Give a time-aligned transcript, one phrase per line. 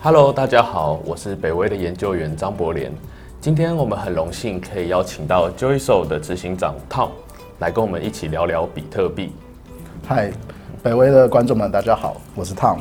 [0.00, 2.92] Hello，大家好，我是北威的研究员张博廉。
[3.40, 7.10] 今天我们很荣幸可以邀请到 Joyso 的执行长 Tom
[7.58, 9.32] 来跟我们一起聊聊比特币。
[10.06, 10.30] 嗨，
[10.84, 12.78] 北威的观众们，大家好，我是 Tom，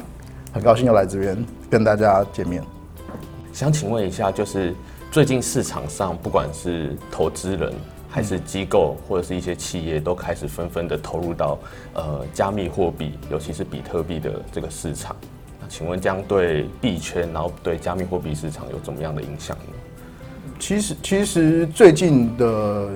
[0.53, 2.63] 很高兴又来这边跟大家见面。
[3.51, 4.75] 想请问一下，就是
[5.11, 7.73] 最近市场上不管是投资人
[8.07, 11.57] 还是机构或者是一些企业，都开始纷纷的投入到
[11.95, 15.15] 呃加密货币，尤其是比特币的这个市场。
[15.67, 19.73] 请问这样对币圈，然后对加密货币市场有怎么样的影响呢？
[20.59, 22.89] 其实，其实最近的。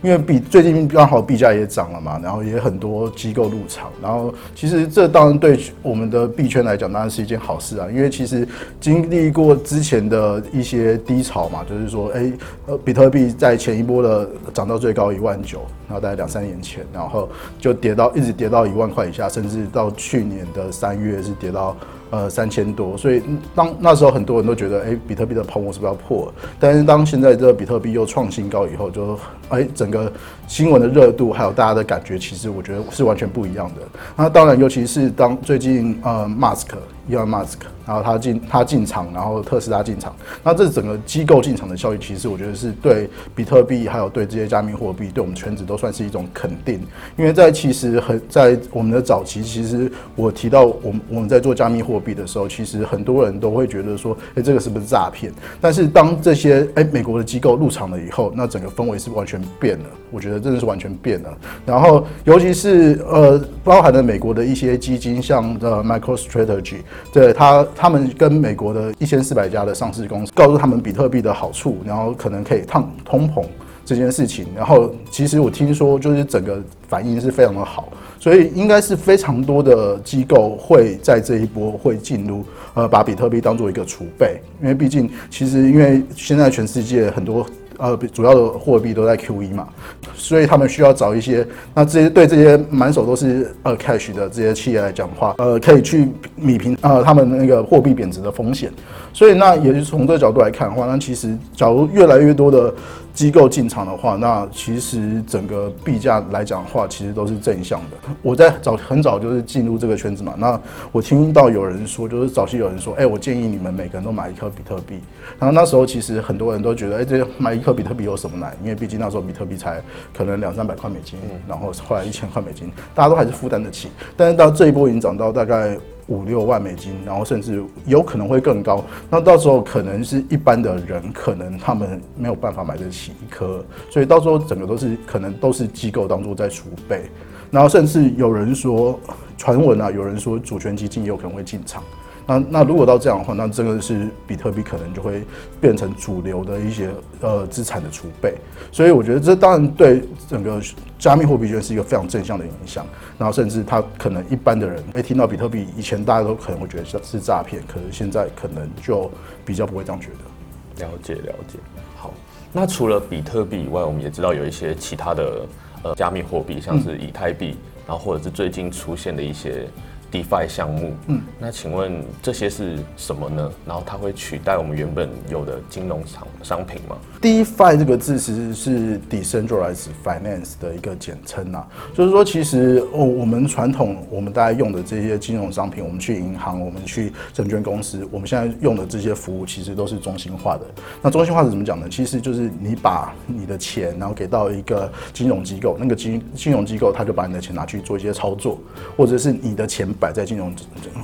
[0.00, 8.46] 因为币最近刚好币价也涨了嘛，然后也很多机构入场，然后其实这当然对我们的币圈来讲当然是一件好事啊，因为其实
[8.80, 12.32] 经历过之前的一些低潮嘛，就是说，哎，
[12.66, 21.76] 呃，比特币在前一波的涨到最高一万九，然后大概两三年前，然后就跌到一直跌到一万块以下，甚至到去年的三月是跌到。
[22.10, 23.22] 呃，三千多，所以
[23.54, 26.32] 当那时候很多人都觉得，哎，比特币的泡沫是不是要破？
[26.58, 30.10] 但是当现在这个比特币又创新高以后，就哎，整个
[30.46, 33.82] 新闻的热度还有大家的感觉，其实我觉得是完全不一样的。
[34.16, 36.66] 那当然，尤其是当最近呃，Mask。
[37.10, 40.14] Elon Musk，然后他进他进场，然后特斯拉进场，
[40.44, 46.80] 那这整个机构进场的效益，其实我觉得是对比特币还有对这些加密货币，对我们圈子都算是一种肯定。
[47.16, 55.32] 因为在其实很在我们的早期，其实我提到我们我们在做加密货币的时候，其实很多人都会觉得说，哎，这个是不是诈骗？
[55.60, 59.84] 但是当这些哎美国的机构入场了以后，那整个氛围是完全变了。
[60.10, 61.38] 我觉得真的是完全变了。
[61.66, 66.76] 然后尤其是呃，包含了美国的一些基金，像呃 MicroStrategy。
[67.12, 73.44] 对他，他们跟美国的一千四百家的上市公司告诉他们比特币的好处，然后可能可以抗通膨
[73.84, 74.46] 这件事情。
[74.54, 87.46] 然后其实我听说，就是整个反应是非常的好，所以应该是非常多的机构会在这一波会进入，呃，把比特币当做一个储备，因为毕竟其实因为现在全世界很多。
[87.78, 89.66] 呃，主要的货币都在 Q E 嘛，
[90.14, 98.70] 所以他们需要找一些，那这些对这些满手都是呃 cash 的这些企业来讲话，呃，可以去米平呃他们那个货币贬值的风险。
[99.12, 102.74] 所以那也是从这个角度来看的话，那其实假如越来越多的。
[103.18, 107.96] 机构进场的话，那其实整个币价来讲的话，其实都是正向的。
[108.22, 110.60] 我在早很早就是进入这个圈子嘛，那
[110.92, 115.00] 我听到有人说，就是早期有人说，哎，我建议你们每个人都买一颗比特币。
[115.36, 118.56] 然后那时候其实很多人都觉得，哎，这买一颗比特币有什么难？
[118.62, 119.82] 因为毕竟那时候比特币才
[120.16, 121.18] 可能两三百块美金，
[121.48, 123.88] 然后后来一千块美金，大家都还是负担得起。
[124.16, 125.76] 但是到这一波已经涨到大概。
[126.08, 128.84] 五六万美金，然后甚至有可能会更高。
[129.08, 137.04] 那到时候可能是一般的人，可能他们没有办法买得起一颗，所以到时候整个都是可能都是机构当中在储备。
[137.50, 138.98] 然后甚至有人说，
[139.36, 141.82] 传闻啊，有人说主权基金也有可能会进场。
[142.28, 145.24] 那那如果到这样的话，那这个是比特币可能就会
[145.62, 146.90] 变成主流的一些
[147.22, 148.34] 呃资产的储备，
[148.70, 150.60] 所以我觉得这当然对整个
[150.98, 152.86] 加密货币圈是一个非常正向的影响。
[153.16, 159.10] 然后甚至他可能一般的人会听到比特币，以前大家都可能会觉得是是诈骗，可是现在可能就
[159.42, 160.84] 比较不会这样觉得。
[160.84, 161.58] 了解了解。
[161.96, 162.12] 好，
[162.52, 165.46] 那除了比特币以外，我们也知道有一些其他的
[165.82, 167.56] 呃加密货币，像是以太币，
[167.86, 169.66] 然后或者是最近出现的一些。
[170.10, 173.52] DeFi 项目，嗯，那请问这些是什么呢？
[173.66, 181.62] 然后它会取代我们原本有的金融商商品吗？DeFi 这个字其实是 Decentralized Finance 的一个简称呐，
[181.94, 190.62] 就是说其实哦，我们传统我们大家用的这些金融商品，我们去银行，我们去证券公司，我们现在用的这些服务其实都是中心化的。
[191.02, 191.86] 那中心化是怎么讲呢？
[191.90, 198.58] 其实就是你把你的钱，然后给到一个金融机构，那个金金融机构他就把你的钱拿去做一些操作，
[198.96, 199.86] 或者是你的钱。
[199.98, 200.54] 摆在金融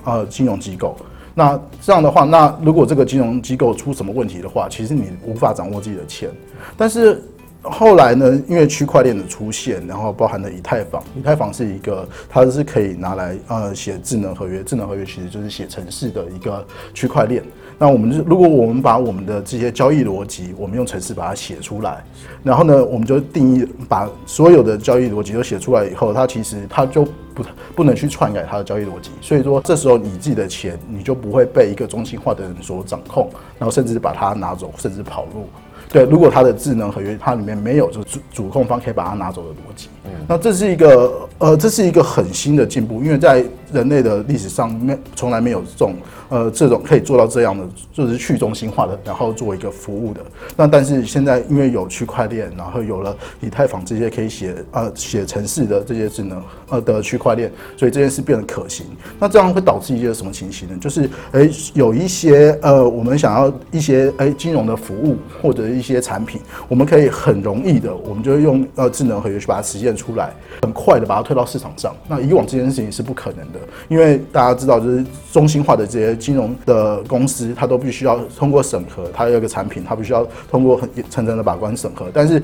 [0.04, 0.96] 呃金融机构，
[1.34, 6.30] 那这样的话，那如果这个金融机构出什么问题的话，其实你无法掌握自己的钱。
[6.76, 7.22] 但是
[7.64, 17.42] 后来呢，因为区块链的出现，然后包含了以太坊，以太坊是一个它是可以拿来呃写智能合约，智能合约其实就是写程式的一个区块链。
[17.76, 22.04] 那我们就如果我们把我们的这些交易逻辑，我们用程式把它写出来，
[22.42, 27.44] 然后呢，我们就定义把所有的交易逻辑都写出来以后，它其实它就不
[27.74, 29.10] 不能去篡改它的交易逻辑。
[29.20, 33.28] 所以说，这时候你自己的钱你就不会被一个中心化的人所掌控，
[33.58, 35.48] 然后甚至把它拿走，甚至跑路。
[35.94, 39.88] 对，如果它的智能合约它里面没有就主主控方可以把它拿走的逻辑，
[40.26, 45.94] 那这是一个呃，这是一个很新的进步，因为在人类的历史上没从来没有这种
[46.30, 50.20] 呃这种可以做到这样的，就是去中心化的，然后做一个服务的。
[50.56, 58.86] 那但是现在因为有区块链，然后有了以太坊这些可以写呃写程式的这些智能呃的区块链，所以这件事变得可行。
[59.18, 60.76] 那这样会导致一些什么情形呢？
[60.80, 70.32] 就是诶有一些呃我们想要一些诶金融的服务或者一些产品，我们可以很容易的，我们就用呃智能合约去把它实现出来，
[70.62, 71.94] 很快的把它推到市场上。
[72.08, 73.58] 那以往这件事情是不可能的，
[73.88, 82.06] 因为大家知道，就是中心化的这些金融的公司，它都必须要通过审核，它有一个产品，它必须要通过很层层的把关审核。
[82.12, 82.42] 但是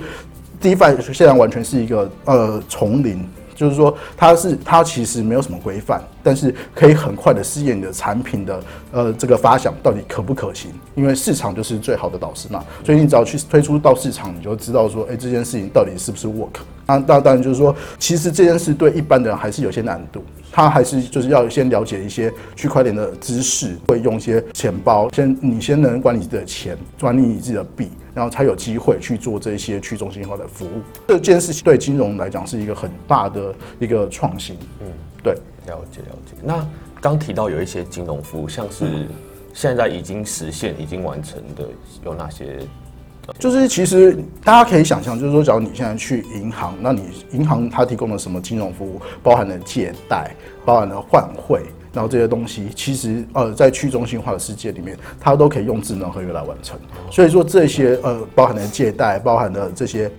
[0.62, 3.26] DeFi 现在完全是一个呃丛林。
[3.60, 8.58] 就是说，它是它其实没有什么规范，但是可以很快的试验你的产品的
[8.90, 12.64] 呃这个发想到底可不可行，因为市场就是最好的导师嘛。
[12.82, 16.62] 所以你只要去推出到市场，你就知道说，哎，这件事情到底是不是 work。
[16.86, 27.90] 那那当然就是说，其实这件事对一般的人还是有些难度，他还是就是要先了解一些区块链的知识，会用一些钱包，先你先能管理自己的钱，管理你自己的币。
[28.14, 30.82] 然后才有机会去做这些去中心化的服务。
[31.06, 34.56] 这件事情对金融来讲是一个很大的一个创新。
[34.80, 34.86] 嗯，
[35.22, 35.34] 对，
[35.66, 36.34] 了解了解。
[36.42, 36.66] 那
[37.00, 39.06] 刚提到有一些金融服务，像是
[39.54, 41.68] 现在已经实现、已经完成的
[42.04, 42.58] 有哪些？
[43.38, 47.02] 就是其实大家可以想象，就是说，假如你现在去银行，那你
[47.32, 49.00] 银行它提供了什么金融服务？
[49.22, 50.34] 包含了借贷，
[50.64, 51.62] 包含了换汇。
[51.92, 56.78] 然后这些东西其实呃，在去中心化的世界里面，它都可以用智能合约来完成。
[57.10, 60.10] 所以说这些呃，包含的借贷，包含的这些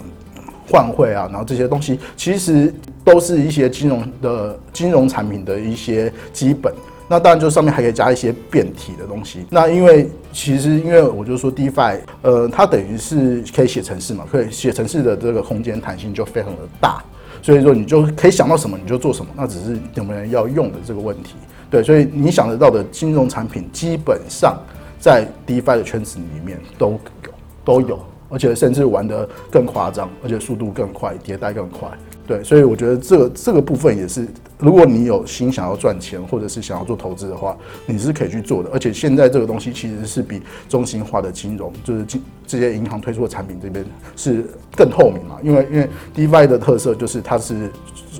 [0.67, 2.73] 换汇啊，然后这些东西其实
[3.05, 6.73] 都是一些金融的金融产品的一些基本。
[7.11, 9.45] 那当然就上面还可以加一些变体的东西。
[9.49, 17.03] 那因为其实因为我就说 DeFi，呃，它等于是可以写程式嘛，可以写程式的这个空间弹性就非常的大。
[17.41, 21.35] 所以说你就可以想到什么你就做什么，那只是有没有要用的这个问题。
[21.69, 24.57] 对，所以你想得到的金融产品，基本上
[24.97, 27.31] 在 DeFi 的圈子里面都有，
[27.65, 27.99] 都有，
[28.31, 31.89] 而且甚至玩得更夸张，而且速度更快，迭代更快。
[32.25, 34.25] 对，所以我觉得这个这个部分也是，
[34.57, 38.69] 如果你有心想要赚钱，或者是想要做投资的话，你是可以去做的。
[38.71, 43.83] 而且现在这个东西其实是比中心化的金融，就是金这些银行推出的产品这边
[44.15, 44.45] 是
[44.77, 45.37] 更透明嘛。
[45.43, 47.69] 因为因为 DeFi 的特色就是它是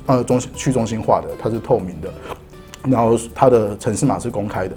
[0.07, 2.10] 呃中去中心化的，它是透明的。
[2.90, 4.75] 然后它的城市码是公开的，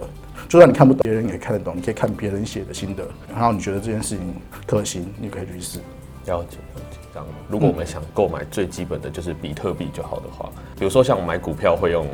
[0.48, 1.76] 就算你看不懂，别人也看得懂。
[1.76, 4.34] 你可以看别人写的心得，然后你觉得这件事情
[4.66, 5.78] 可行，你可以去试。
[6.26, 6.98] 了解，了解。
[7.12, 12.06] 这样，如果我们想购买最基本的就是比特币就好的话，比如说像买股票会用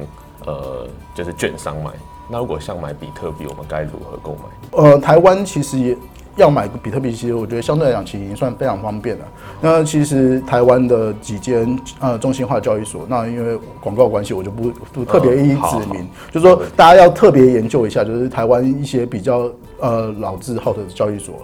[0.47, 1.91] 呃就是券商买，
[2.29, 4.83] 那如果像买比特币，我们该如何购买？
[4.83, 5.97] 呃，台湾其实也。
[6.41, 9.25] 要买比特币，其实我觉得相对来讲，其实已经算非常方便了。
[9.61, 16.07] 那其实台湾的几间呃中心化交易所，那因为广告关系，我就不不特别一一指明。
[16.31, 19.51] 就是说，大家要特别研究一下，就是台湾一些比较
[19.81, 21.35] 呃老字号的交易所，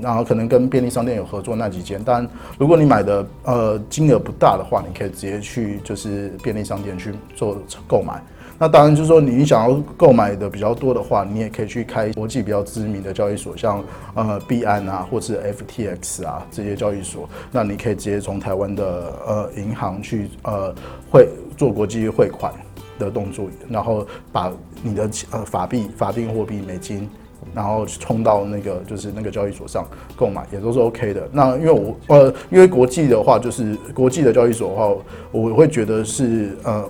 [0.00, 2.02] 然后可能跟便利商店有合作那几间。
[2.02, 7.58] 当然，如果你买的呃金额不大的话，你可以直接去就是便利商店去做
[7.88, 8.22] 购买。
[8.58, 13.84] 那当然就是说，你想要购买的比较多的话，你也可以去开国际比较知名的交易所，像
[14.14, 17.28] 呃币安啊，或者 FTX 啊这些交易所。
[17.50, 20.74] 那你可以直接从台湾的呃银行去呃
[21.10, 22.52] 汇做国际汇款
[22.98, 24.52] 的动作，然后把
[24.82, 27.10] 你的呃法币法定货币美金。
[27.54, 29.86] 然后冲到那个就是那个交易所上
[30.16, 31.28] 购买也都是 OK 的。
[31.32, 34.94] 那因为我呃，因为国际的话，就是国际的交易所的话，
[35.32, 36.88] 我会觉得是呃，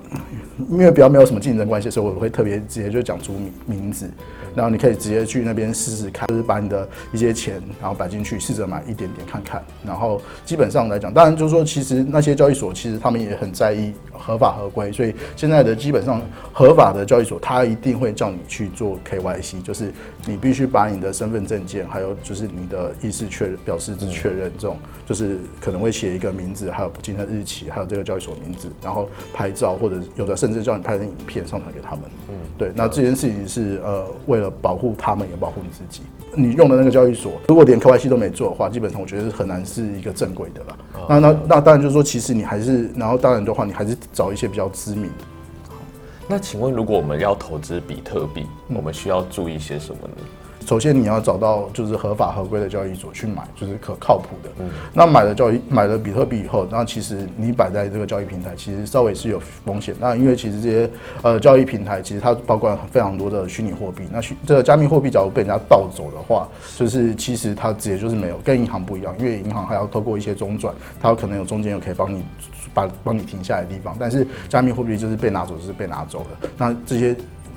[0.70, 4.11] 因为比较没有什么竞争关系，所以我会特别直接就讲出名名字。
[4.54, 9.61] 然后你可以直接去那边试试看，就是把你的一些钱然后摆进去，试着买一点点看看。
[9.84, 19.92] 然后基本上来讲，当然就是说，其实那些交易所其实他们也很在意合法合规，所以现在的基本上合法的交易所，他一定会叫你去做 KYC，就是
[20.25, 32.02] 你必须把你的身份证件，还有就是你的意思确认、表示之确认这种，就是可能会写一个名字，还有今天日期，还有这个交易所名字，然后拍照或者有的甚至叫你拍成影片上传给他们。
[32.28, 34.44] 嗯，对，那这件事情是呃为了。
[34.60, 36.02] 保护他们也保护你自己。
[36.34, 40.78] 你用的那个交易所，如果连 KYC 都没做的话，基本上我觉得是很难是一个正规的了。
[41.08, 45.24] 那那那当然就是说，其实你还是，然后当然的话，你还是找一些比较知名的。
[46.26, 50.16] 那请问，如果我们要投资比特币，我们需要注意些什么呢？
[50.66, 54.50] 首先你要找到就是合法合规的交易所去买，就是可靠谱的。
[54.61, 59.94] 嗯，那买了交易买了比特币以后，那其实你摆在这个交易平台，其实稍微是有风险。
[60.00, 60.90] 那因为其实这些
[61.23, 64.04] 呃交易平台，其实它包括非常多的虚拟货币。
[64.11, 72.25] 那虚这个加密货币，假如被人家盗走的话，就是其实它直接就是没有，跟银行不一样，因为银行还要透过一些中转，它有可能有中间有可以帮你
[72.73, 76.49] 把帮你停下来的地方，但是加密货币就是被拿走就是被拿走了。
[76.56, 77.14] 那这些。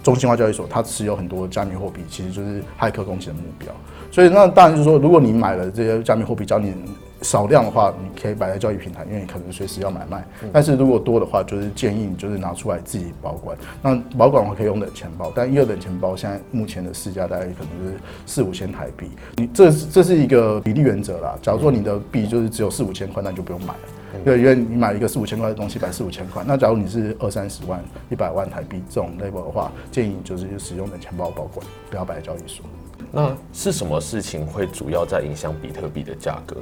[0.08, 3.68] 中心化交易所，它持有很多加密货币，其实就是骇客攻击的目标。
[4.10, 6.74] 所以那当然就是说，如果你买了这些加密货币，只要你
[7.22, 10.24] 少量的话，你可以摆在交易平台，因为你可能随时要买卖。
[10.54, 13.58] 但是如果多的话，就是建议你就是拿出来自己保管。
[13.82, 19.10] 那保管的话可以用冷钱包，但一个冷钱包现在目前的市价大概可能是四五千台币。
[19.36, 21.38] 你这这是一个比例原则啦。
[21.42, 23.80] 假如说你的币就是只有四五千块，那你就不用买了。
[24.24, 26.44] 对，因为你买一个四五千块的东西，摆四五千块。
[26.46, 32.66] 那假如你是二三十万、一百万台币这种 level 的话，建议你就是使用冷钱包保管，不要摆在交易所。
[33.12, 36.56] 那是什么事情会主要在影响比特币的价格？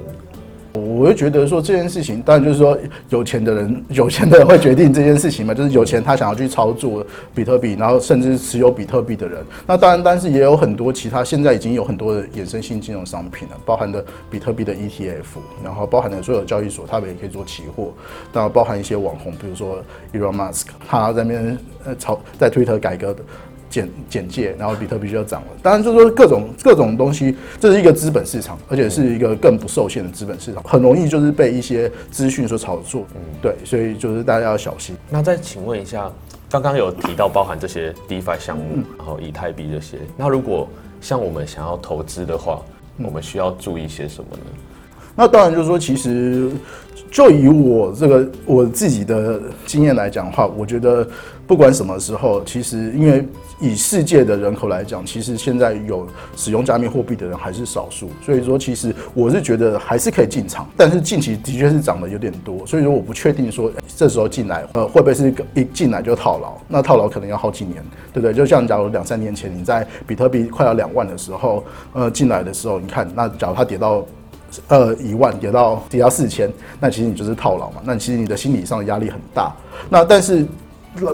[0.76, 2.76] 我会觉得说这件事情，当然就是说
[3.08, 7.04] 有钱的人，有钱的人会决定这件事情嘛，就是有钱他想要去操作
[7.34, 9.44] 比特币，然后甚至持有比特币的人。
[9.66, 17.92] 那当然，但是也有很多其他现在已经有很多的衍生性金融商品了，包含的比特币的 ETF，然后包含的所有交易所，他们也可以做期货。
[18.32, 23.20] 当然，包含一些网红，比如说 Elon Musk，他在那边呃炒在推特改革的。
[23.68, 25.48] 简简介，然后比特币就涨了。
[25.62, 33.04] 当然，就是说各种各种东西，这是一个资本市场，而且是一个更不受限的资本市场，很容易就是被一些资讯所炒作。
[33.14, 34.96] 嗯，对，所以就是大家要小心。
[35.10, 36.10] 那再请问一下，
[36.48, 40.68] 刚刚有提到包含这些 DeFi 项目，然后以太币这些，那如果
[41.00, 42.62] 像我们想要投资的话，
[42.98, 44.42] 我们需要注意些什么呢？
[45.16, 46.50] 那当然就是说，其实
[47.10, 51.08] 就以我这个我自己的经验来讲的话，我觉得
[51.46, 53.26] 不管什么时候，其实因为
[53.58, 56.06] 以世界的人口来讲，其实现在有
[56.36, 67.82] 使用加密货币的人还是少数，所以说其实我是觉得还是可以进场，但是近期的确是涨得有点多，所以说我不确定说这时候进来呃会不会是一进来就套牢，那套牢可能要好几年，
[68.12, 68.34] 对不对？
[68.34, 74.04] 就像假如两三年前你在比特币快要两万的时候呃进来的时候，你看那假如它跌到。
[74.68, 76.50] 呃，一万跌到跌到四千，
[76.80, 77.80] 那其实你就是套牢嘛。
[77.84, 79.52] 那其实你的心理上的压力很大。
[79.90, 80.46] 那但是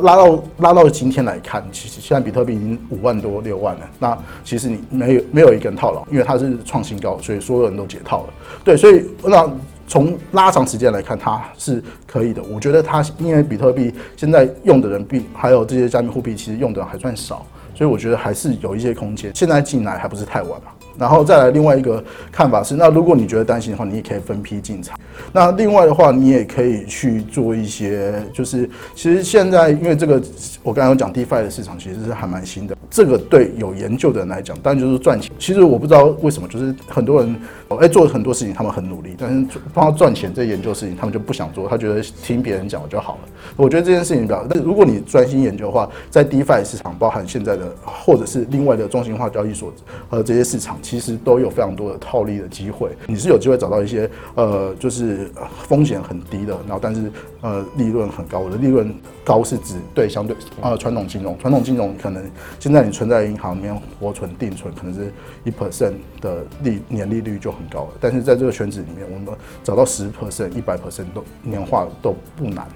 [0.03, 3.81] 拉到拉到今天来看，其实现在比特币已经五万多六万了。
[3.99, 8.33] 那其实你没有没有一个人套牢，因为它是创新高，所以所有人都解套了。
[8.63, 9.51] 对，所以那
[9.89, 12.43] 从拉长时间来看，它是可以的。
[12.45, 19.33] 我觉得它因为比特币现在用的人币还有这些加密货币，其实用的还算少，所以我觉得还是有一些空间。
[19.35, 20.71] 现在进来还不是太晚嘛。
[20.99, 24.99] 然后再来另外一个看法是，那如果你觉得担心的话，你也可以分批进场。
[25.33, 30.21] 那另外的话，你也可以去做一些，就是其实现在因为这个，
[30.63, 32.77] 我刚刚讲 DeFi 的市场其实是还蛮新的。
[32.91, 35.33] 这个对有研究的人来讲，当然就是赚钱。
[35.39, 37.37] 其实我不知道为什么，就是很多人
[37.81, 43.21] 哎做了很多事情，他们很努力，但是帮他赚钱这研究事情，他们就不想做，他觉得听别人讲就好了。
[43.57, 49.73] 我觉得这件事情比较，但如果你专心研究的话，在 DeFi 市场，包含现在的或者是另外的中心化交易所
[50.11, 50.79] 和这些市场。
[50.83, 55.31] 其实都有非常多的套利的机会，你是有机会找到一些呃，就是
[55.69, 57.11] 风险很低的，然后但是
[57.41, 58.41] 呃利润很高。
[58.41, 58.93] 我的利润
[59.25, 62.23] 高是指对相对呃传统金融，传统金融可能
[62.59, 65.13] 现在你存在银行里面活存定存，可能是
[65.45, 67.91] 一 percent 的利年利率就很高了。
[68.01, 69.29] 但是在这个圈子里面，我们
[69.63, 72.67] 找到十 percent、一百 percent 都年化都不难。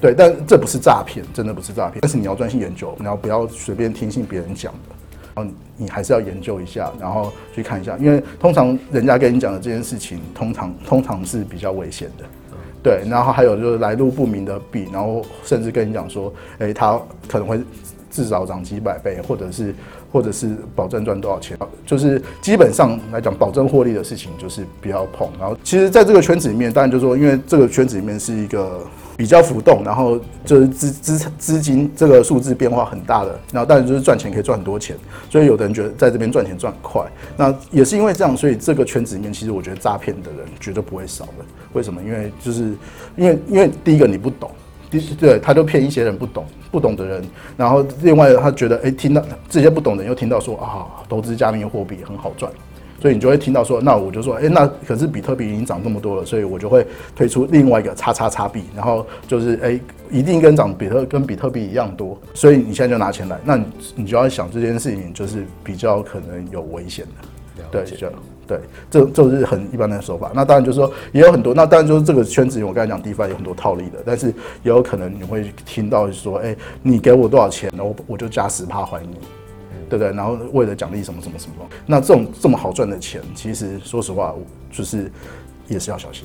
[0.00, 2.00] 对，但这不是诈骗，真的不是诈骗。
[2.02, 4.93] 但是你要专心研究，你要不要随便听信别人讲的。
[5.34, 12.24] 然后你还是要研究一下，然后去看一下，因为通常人家跟你讲的这件事情，通常通常是比较危险的，
[12.82, 13.02] 对。
[13.08, 17.60] 然后还有就是来路不明的币，然后甚至跟你讲说，哎，它可能会
[18.10, 19.74] 至少涨几百倍，或者是
[20.12, 25.28] 或者是保证赚多少钱，就是基本上来讲，保证获利的事情就是不要碰。
[25.38, 28.80] 然后其实在这个圈子里面，当然就是说，因为这个圈子里面是一个。
[29.16, 34.96] 比较浮动，然后就是资资资金这个数字变化很大的，然后当然就是赚钱可以赚很多钱，
[35.30, 37.02] 所以有的人觉得在这边赚钱赚快，
[37.36, 41.44] 那也是因为这样，所以这个圈子里面其实我觉得诈骗的人绝对不会少的。
[41.72, 42.02] 为什么？
[42.02, 42.62] 因为就是
[43.16, 44.50] 因为因为第一个你不懂，
[44.90, 47.22] 第对他就骗一些人不懂不懂的人，
[47.56, 52.50] 然后另外他觉得哎听到这些不懂的人又听到说啊投资加密货币很好赚。
[53.00, 59.78] 所以你就会听到说，那我就说，哎，那可是比特币已经涨这么多了，所以我就会推出另外一个叉叉叉币，然后就是哎，
[60.10, 63.64] 一定跟涨比特跟比特币一样多，所以你现在就拿钱来，那你
[63.96, 67.04] 你就要想这件事情就是比较可能有危险
[67.56, 68.08] 的，对，就
[68.46, 68.58] 对，
[68.90, 70.30] 这这是很一般的手法。
[70.34, 74.32] 那当然就是说也有很多，那当然就是这个圈子，我刚才讲 DeFi 有很多套利的，但是也
[74.64, 79.16] 有可能你会听到说，哎，你给我多少钱，然后我就加十趴还你。
[79.94, 80.16] 对不对？
[80.16, 81.54] 然后为了奖励什么什么什么，
[81.86, 84.34] 那这种这么好赚的钱，其实说实话，
[84.72, 85.10] 就是
[85.68, 86.24] 也是要小心。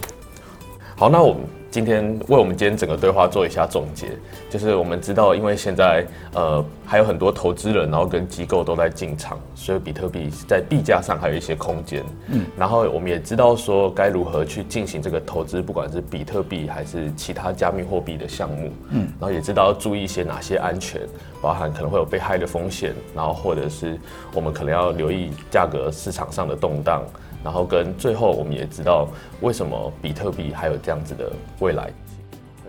[0.95, 4.07] 好，那我们今天为我们今天整个对话做一下总结，
[4.49, 12.03] 就是我们知道，因为现在呃还有很多投资人，然后跟机构都在进场，所以比特币在币价上还有一些空间。
[12.27, 18.71] 嗯，然后我们也知道说该如何去进行这个投资，不管是比特币还是其他加密货币的项目。
[18.89, 21.01] 嗯，然后也知道要注意一些哪些安全，
[21.39, 23.95] 包含可能会有被害的风险，然后或者是
[24.33, 27.03] 我们可能要留意价格市场上的动荡。
[27.43, 29.07] 然后跟最后，我们也知道
[29.41, 31.91] 为什么比特币还有这样子的未来。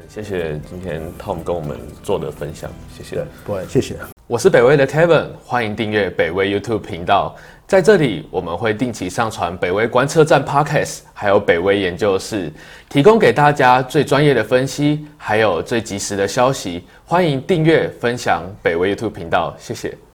[0.09, 3.25] 谢谢今天 Tom 跟我们做的分享，谢谢。
[3.45, 3.97] 不会，谢谢。
[4.27, 7.37] 我是北威的 Kevin，欢迎订阅北威 YouTube 频道。
[7.69, 12.53] 在这里，我们会定期上传北威观测站 Podcast，还有北威研究室，
[12.89, 16.85] 提供给大家最专业的分析，还有最及时的消息。
[17.07, 20.10] 欢迎订阅分享北威 YouTube 频道，谢谢。